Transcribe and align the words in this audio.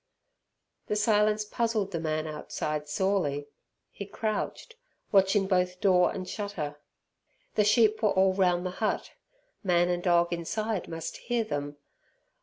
The 0.87 0.95
silence 0.95 1.45
puzzled 1.45 1.91
the 1.91 1.99
man 1.99 2.25
outside 2.25 2.87
sorely; 2.89 3.49
he 3.91 4.07
crouched, 4.07 4.75
watching 5.11 5.45
both 5.45 5.79
door 5.79 6.11
and 6.11 6.27
shutter. 6.27 6.79
The 7.53 7.63
sheep 7.63 8.01
were 8.01 8.09
all 8.09 8.33
round 8.33 8.65
the 8.65 8.71
hut. 8.71 9.11
Man 9.63 9.89
and 9.89 10.01
dog 10.01 10.33
inside 10.33 10.87
must 10.87 11.17
hear 11.17 11.43
them. 11.43 11.77